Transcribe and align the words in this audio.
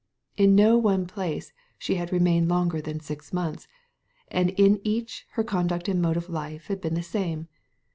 In 0.35 0.55
no 0.55 0.79
one 0.79 1.05
place 1.05 1.53
she 1.77 1.93
had 1.93 2.11
remained 2.11 2.47
longer 2.47 2.81
than 2.81 2.99
six 2.99 3.31
months, 3.31 3.67
and 4.29 4.49
in 4.59 4.81
each 4.83 5.27
her 5.33 5.43
conduct 5.43 5.87
and 5.87 6.01
mode 6.01 6.17
of 6.17 6.27
life 6.27 6.69
had 6.69 6.81
been 6.81 6.95
the 6.95 7.03
same. 7.03 7.47